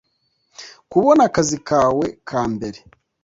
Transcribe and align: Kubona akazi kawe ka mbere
Kubona 0.91 1.21
akazi 1.29 1.57
kawe 1.69 2.05
ka 2.29 2.41
mbere 2.53 2.79